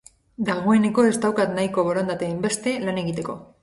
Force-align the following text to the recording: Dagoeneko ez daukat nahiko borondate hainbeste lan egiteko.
Dagoeneko 0.47 1.05
ez 1.11 1.13
daukat 1.27 1.55
nahiko 1.59 1.87
borondate 1.91 2.31
hainbeste 2.33 2.79
lan 2.89 3.03
egiteko. 3.09 3.43